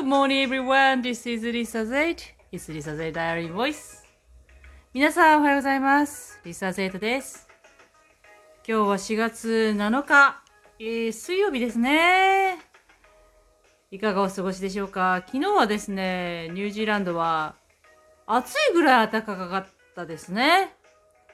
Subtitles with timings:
[0.00, 1.02] Good morning everyone.
[1.02, 2.32] This is Lisa Z.
[2.50, 4.02] It's Lisa Z Diary Voice.
[4.94, 6.40] 皆さんおはようございます。
[6.42, 7.46] Lisa Z です。
[8.66, 10.42] 今日は4月7日、
[10.78, 12.56] えー、水曜日ですね。
[13.90, 15.22] いかがお過ごしでしょうか？
[15.26, 17.56] 昨日はですね、ニュージーランドは
[18.26, 20.74] 暑いぐらい暖かかったですね。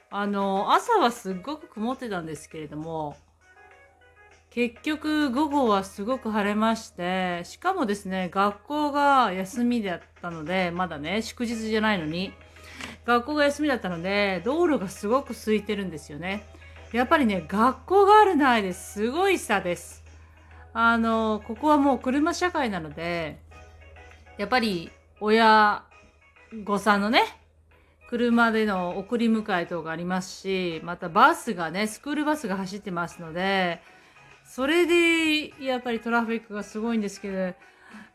[0.09, 3.15] あの、朝はすっごく曇ってたんですけれども、
[4.57, 12.33] 結局午後はすごく晴れまして、しかもですね、学校が休みだったので、まだね、祝日じゃないのに、
[13.05, 16.43] 学校が休みだったので、道路がすごく空いてるんですよね。
[16.91, 20.03] やっぱりね、学校があるないですごい差です。
[20.73, 23.37] あの、ここはもう車社会なので、
[24.39, 24.89] やっぱり
[25.19, 25.83] 親
[26.63, 27.21] 御さんのね、
[28.09, 33.83] 車での送り迎え等がありますし、またバスがね、スクールバスが走ってますので、
[34.47, 37.53] それで、やっぱりトラフィックがすごいんですけど、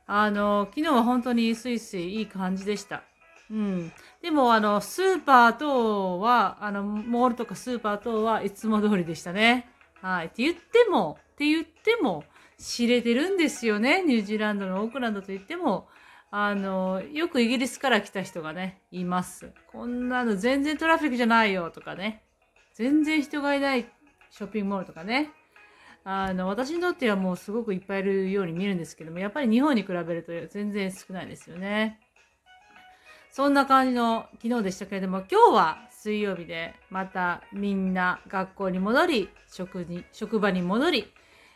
[0.06, 3.02] あの、昨日は本当にスイスイいい感じでした。
[3.50, 3.92] うん。
[4.22, 9.68] でも、あの、スーパー等は、あの、モールとかスーパー等はいつも通りでしたね。
[10.00, 10.26] はい。
[10.26, 12.24] って言っても、って言っても、
[12.58, 14.02] 知れてるんですよね。
[14.02, 15.88] ニュージーランドのオークランドと言っても、
[16.30, 19.52] あの、よくイギリスから来た人がね、います。
[19.70, 22.22] こんなの全然トラフィックじゃないよとかね。
[22.72, 23.86] 全然人がいない
[24.30, 25.30] ショッピングモールとかね。
[26.04, 32.00] あの、私にとってはもうすごくいっぱいいるように見えるんですけども、やっぱり日本に比べると全然少ないですよね。
[33.30, 41.12] そんな感じの昨日でしたけれども、今日は水曜日でまたみんな学校に戻り、職に、職場に戻り、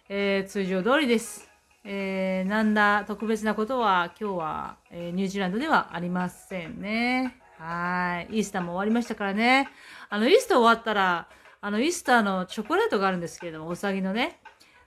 [0.09, 1.51] えー通常通りです。
[1.85, 7.41] えー、なんだ特別なことは今日は、えーニュージーランドではありませんね。
[7.59, 8.37] はい。
[8.37, 9.69] イースターも終わりましたからね。
[10.09, 11.29] あの、イースター終わったら、
[11.67, 14.39] あの、イースターのチョコレートがあるんですけれども、うさぎのね。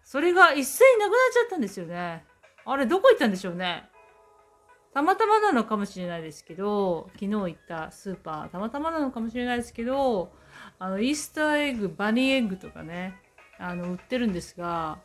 [0.05, 2.23] それが一斉になくなっちゃったんですよね。
[2.63, 3.83] あれ、どこ行ったんでしょうね。
[4.93, 10.31] たまたまなのかもしれないですけど、昨日行ったスーパー、たまたまなのかもしれないですけど、
[10.79, 13.13] あの、イースターエッグ、バニーエッグとかね、
[13.57, 14.99] あの、売ってるんですが、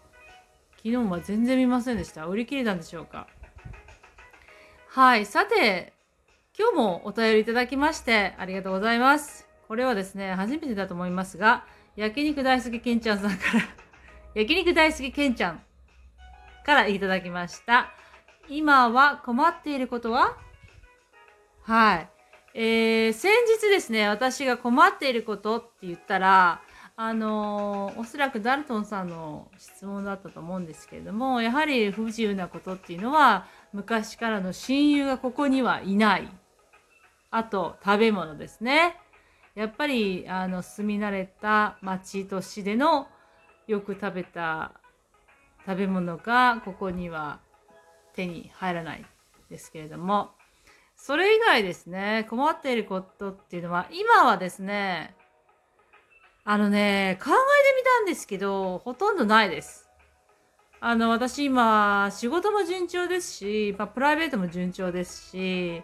[0.77, 2.27] 昨日は全然見ませんでした。
[2.27, 3.27] 売り切れたんでしょうか。
[4.91, 5.27] はい。
[5.27, 5.93] さて、
[6.56, 9.48] 今日もお便りいただきましてありがとうございます。
[9.66, 11.65] これはですね、初めてだと思いますが、
[11.97, 13.60] 焼肉大好きけんちゃんさんから、
[14.34, 15.62] 焼肉大好きけんちゃん
[16.65, 17.91] からいただきました。
[18.49, 20.37] 今は困っていることは？
[21.62, 22.09] はい。
[22.54, 26.60] えー、先日ですね、私が困っていることって言ったら、
[26.97, 36.28] あのーおそらくダルトンさんの質問だったと思うんですけれども、やはり不自由なことっていうのは、昔からの親友がここにはいない。
[37.31, 39.00] あと、食べ物ですね。
[39.54, 43.09] やっぱり、あの、住み慣れた町都市での
[43.66, 44.72] よく食べた
[45.66, 47.41] 食べ物がここには
[48.15, 49.04] 手に入らない
[49.48, 50.31] ですけれども、
[50.97, 55.15] それ以外ですね、困っていることっていうのは、今はですね、
[56.44, 57.36] あのね、考えて
[57.76, 59.88] みたんですけど、ほとんどないです。
[60.81, 65.82] あの、私今、仕事も順調ですし、まあ、プライベートも順調ですし、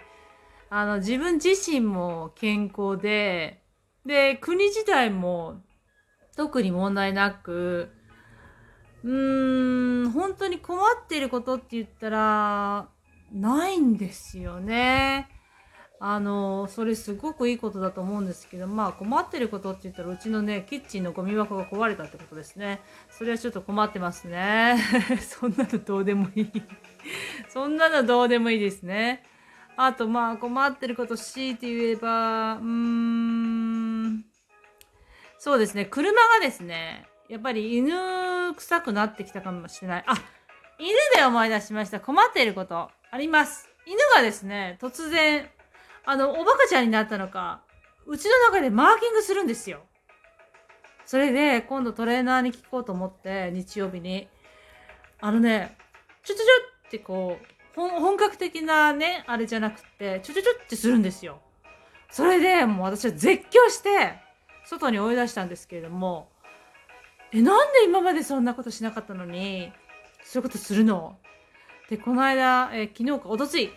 [0.69, 3.60] あの、自分自身も健康で、
[4.07, 5.63] で、国自体も
[6.37, 7.91] 特に問題なく、
[9.05, 12.89] うーん、本当に困っていることって言ったら、
[13.33, 15.29] ないんですよね。
[16.03, 22.81] あの、それすごくいいことだと思うんですけど、まあ困ってることって言ったら、うちのね、キッチンのゴミ箱が壊れたってことですね。
[23.11, 24.77] それはちょっと困ってますね。
[25.21, 26.53] そんなのどうでもいい。
[27.51, 29.23] そんなのどうでもいいですね。
[29.77, 33.60] あと、まあ困ってること強いて言えば、うーん、
[35.43, 37.95] そうですね、車がですね、やっぱり犬
[38.57, 40.05] 臭くなってきたかもしれない。
[40.07, 40.15] あ、
[40.79, 41.99] 犬で思い出しました。
[41.99, 43.71] 困っていることあります。
[43.87, 45.49] 犬がですね、突然、
[46.05, 47.63] あの、おバカちゃんになったのか、
[48.05, 49.81] うちの中でマーキングするんですよ。
[51.07, 54.29] それで、今度トレーナーに聞こうと思って、日曜日に。
[55.23, 55.75] あのね、
[56.23, 56.53] ちょちょちょ
[56.89, 61.41] ってこう、本格的なね、あれじゃなくて、ちょちょちょってするんですよ。
[62.11, 64.29] それで、もう私は絶叫して、
[64.71, 66.31] 外に追い出したんですけれども、
[67.33, 69.73] え、なんで今までそんなことしなかったのに、
[70.23, 71.17] そういうことするの？
[71.89, 73.73] で、この間、え昨日か、おとつい、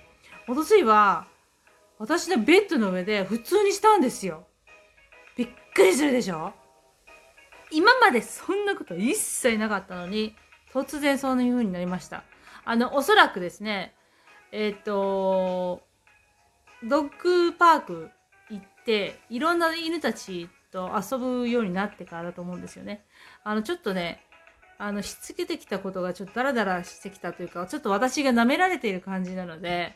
[0.47, 1.25] おとついは、
[1.97, 4.45] 私のベッドの上で普通にしたんですよ。
[5.35, 6.53] びっくりするでしょ？
[7.71, 10.35] 今までそんなこと一切なかったのに、
[10.71, 12.23] 突然そういう風になりました。
[12.65, 13.95] あの、おそらくですね、
[14.51, 15.81] えっ、と、
[16.83, 18.11] ドッグパーク
[18.51, 23.05] 行って、いろんな犬たちと遊ぶようになってからだと思うんですよね。
[23.43, 24.25] あの、ちょっとね、
[24.79, 29.95] あの、しつけてきたことがちょっとダラダラしてきたというか、ちょっと私が舐められている感じなので、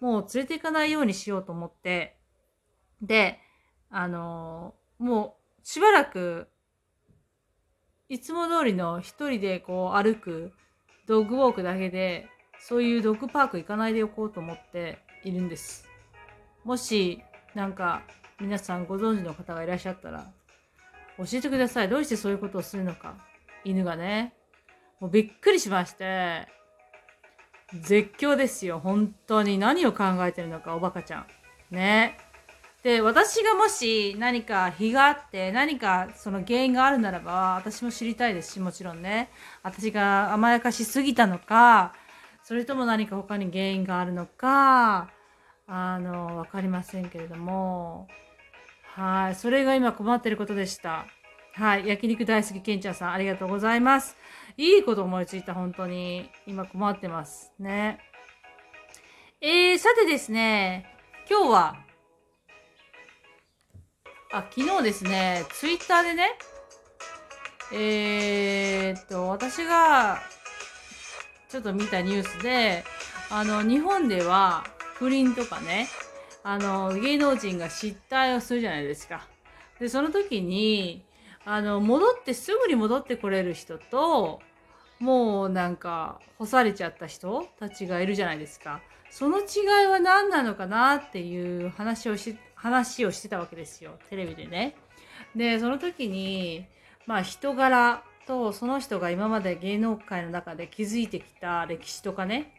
[0.00, 2.16] もう連れて行かないようにしようと思って、
[3.02, 3.40] で、
[3.90, 6.48] あのー、もうしばらく、
[8.08, 10.52] いつも通りの一人でこう歩く
[11.06, 12.28] ドッグウォークだけで、
[12.60, 15.88] そういうドッグパーク行かないでおこうと思っているんです。
[16.64, 17.22] もし、
[17.54, 18.02] なんか、
[18.40, 20.26] 皆さんご存知の方がいらっしゃったら、
[21.18, 21.88] 教えてください。
[21.88, 23.16] どうしてそういうことをするのか。
[23.64, 24.34] 犬がね。
[25.00, 26.46] もうびっくりしまして、
[27.72, 28.78] 絶叫ですよ。
[28.78, 31.26] 本当に何を考えてるのか、おバカちゃん。
[31.70, 32.16] ね。
[32.82, 39.30] で、私がもし何か非があって、何かその原因があるならば、私も知りたいですし、もちろんね。
[39.64, 41.92] 私が甘やかしすぎたのか、
[42.44, 45.10] それとも何か他に原因があるのか、
[45.66, 48.08] あの、わかりませんけれども、
[48.98, 49.36] はい。
[49.36, 51.06] それが今困ってることでした。
[51.54, 51.86] はい。
[51.86, 54.16] 焼肉大好きけんちゃんさん、ありがとうございます。
[54.56, 56.28] いいこと思いついた、本当に。
[56.48, 57.52] 今困ってます。
[57.60, 58.00] ね。
[59.40, 60.92] えー、さてですね、
[61.30, 61.76] 今日は、
[64.32, 66.36] あ、昨日ですね、ツイッターでね、
[67.72, 70.20] えー、っと、私が、
[71.48, 72.82] ちょっと見たニュースで、
[73.30, 74.64] あの、日本では、
[74.94, 75.86] 不倫とかね、
[76.50, 79.28] あの、芸能人が失態をするじゃないですか。
[79.78, 81.04] で、その時に、
[81.44, 84.40] あの、戻って、すぐに戻ってこれる人と、
[84.98, 88.80] もうなんか、干されちゃった人たちがいるじゃないですか。
[89.10, 89.42] その違
[89.84, 93.98] いは何なのかなっていう話をし、話をしてたわけですよ。
[94.08, 94.74] テレビでね。
[95.36, 96.64] で、その時に、
[97.04, 102.54] まあ人柄とその人が今まで芸能界の中で築いてきた歴史とかね、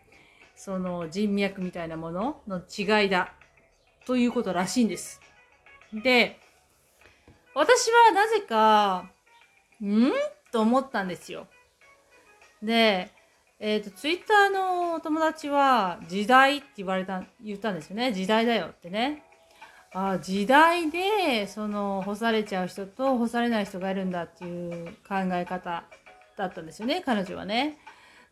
[0.55, 3.33] その人脈みたいなものの違いだ
[4.09, 5.21] ということらしいんです。
[5.93, 6.39] で、
[7.53, 9.07] 私はなぜか、
[9.83, 10.11] ん？
[10.51, 11.45] と思ったんですよ。
[12.63, 13.11] で、
[13.59, 18.11] えっ、ー、と、ツイッターのお友達は、時代って言われた、言ったんですよね。
[18.11, 19.21] 時代だよってね。
[19.93, 25.83] あ時代で、その、干されちゃう人と干されない人がいるんだっていう考え方
[26.35, 27.77] だったんですよね、彼女はね。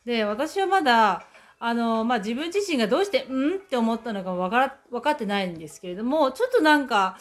[0.06, 1.28] で、私はまだ、
[1.60, 3.56] あの、まあ、自分自身がどうして、うん？
[3.56, 7.18] って思ったのかわから、分かってないんですけれども、ちょっとなんか、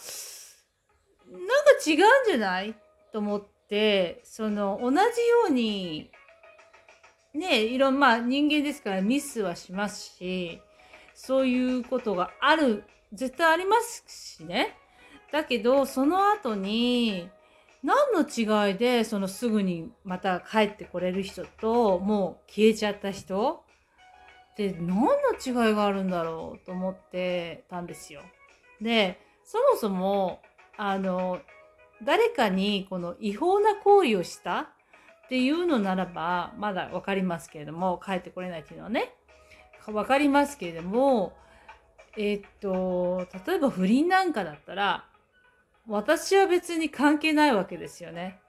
[1.30, 1.46] なんか
[1.86, 2.74] 違うんじゃない？
[3.12, 5.04] と思って、その、同じよ
[5.48, 6.10] うに、
[7.32, 10.60] ね、いろん、まあ、人間ですからミスはしますし、
[11.14, 14.76] そういうことがある、絶対ありますしね。
[15.32, 17.28] だけど、その後に、
[17.82, 23.62] 何の違いで、そのすぐにまた帰ってこれる人と、もう消えちゃった人
[24.56, 25.12] って何の
[25.44, 28.22] 違いがあるんだろうと思ってたんですよ。
[28.80, 30.40] で、そもそも、
[30.78, 31.40] あの、
[32.02, 39.12] 誰かにこの違法な行為をしたっていうのならば、まだわかりますけれども、帰ってこれないっていうのはね、
[39.88, 41.36] わかりますけれども、
[42.16, 45.04] え、っと、例えば不倫なんかだったら、
[45.86, 48.40] 私は別に関係ないわけですよね。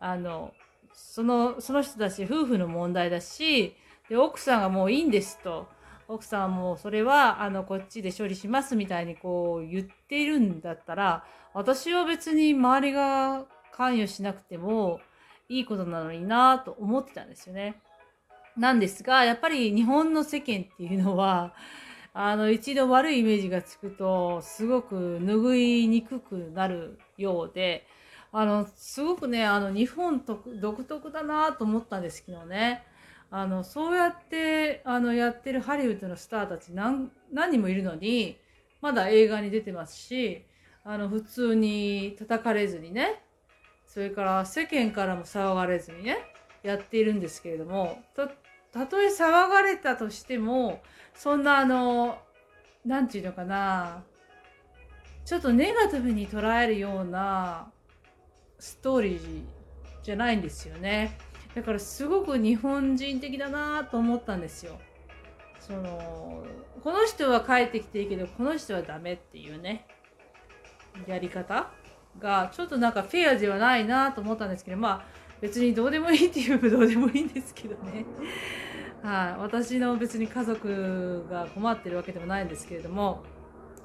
[0.00, 0.54] あの、
[0.94, 3.76] その、その人たち夫婦の問題だし、
[4.08, 5.68] で、奥さんがもういいんですと。
[6.08, 15.00] 奥さんはもうそれは、あの、こっちで処理しますみたいにこう言っているんだったら、私は別に周りが関与しなくても
[15.48, 17.80] いいことなのになと思ってたんですよね。
[18.56, 21.54] なんですが、やっぱり日本の世間っていうのは、
[22.14, 27.86] あの、一度悪いイメージがつくと、すごく拭いにくくなるようで、
[28.32, 32.84] あの、すごくね、あの、日本独特だなと思ったんですけどね。
[33.34, 38.36] あの、そうやって、あの、やってるハリウッドのスターたち何、何人もいるのに、
[38.82, 40.44] まだ映画に出てますし、
[40.84, 43.22] あの、普通に叩かれずにね、
[43.86, 46.18] それから世間からも騒がれずにね、
[46.62, 48.28] やっているんですけれども、た、
[48.70, 50.82] たとえ騒がれたとしても、
[51.14, 52.18] そんなあの、
[52.84, 54.04] なんていうのかな、
[55.24, 57.72] ちょっとネガティブに捉えるような
[58.58, 59.42] ストーリー
[60.02, 61.16] じゃないんですよね。
[61.54, 64.78] だからすごく日本人的だなと思ったんですよ。
[65.60, 66.44] その
[66.82, 69.86] この人は帰ってきていいけどこの人はダメっていうね
[71.06, 71.70] やり方
[72.18, 75.04] がちょっとなんかフェアではないなと思ったんですけどまあ
[75.40, 78.04] 別にどうでもいいっていう どうでもいいんですけどね。
[79.02, 83.24] はい、私の別に家族が困ってるわけでもないんですけれども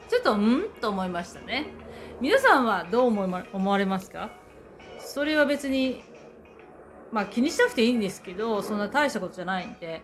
[0.08, 0.66] ちょっとん？
[0.80, 1.68] と思いましたね。
[2.22, 4.30] 皆さんはどう思われますか？
[5.00, 6.04] それは別に
[7.12, 10.02] まあ気にしなくていいんですけど、そんな大したことじゃないんで、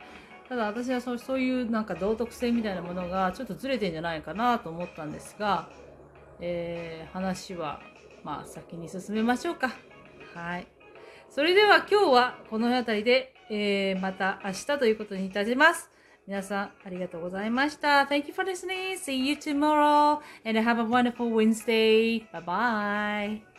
[0.47, 5.69] ただ私はそうそういうなんか道徳性みたいなものがちょっとずれてんじゃないかなと思ったんですが、
[6.39, 7.81] えー、話は
[8.23, 9.71] まあ先に進めましょうか。
[10.33, 10.67] はい。
[11.29, 15.89] それでは今日はこの辺りで、えー、また明日ということにいたします。
[16.25, 18.03] 皆さんありがとうございました。
[18.03, 18.93] Thank you for listening.
[18.97, 22.25] See you tomorrow and have a wonderful Wednesday.
[22.31, 23.52] Bye bye.